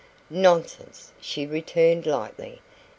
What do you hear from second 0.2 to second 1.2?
"Nonsense!"